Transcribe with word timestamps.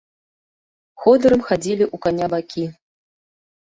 Ходырам 1.03 1.41
хадзілі 1.49 1.85
ў 1.95 2.07
каня 2.07 2.27
бакі. 2.35 2.65